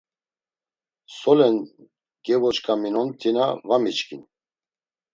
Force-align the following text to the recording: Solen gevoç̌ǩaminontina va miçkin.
Solen 1.17 1.57
gevoç̌ǩaminontina 2.25 3.45
va 3.67 3.77
miçkin. 3.83 4.21